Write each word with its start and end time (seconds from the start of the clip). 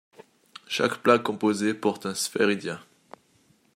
Chaque 0.67 0.97
plaque 1.03 1.21
composée 1.21 1.75
porte 1.75 2.07
un 2.07 2.15
sphaeridia. 2.15 2.79